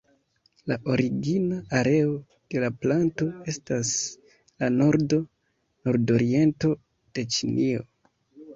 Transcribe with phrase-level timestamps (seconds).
[0.69, 2.15] La origina areo
[2.55, 3.93] de la planto estas
[4.65, 5.21] la nordo,
[5.91, 6.75] nordoriento
[7.21, 7.89] de Ĉinio.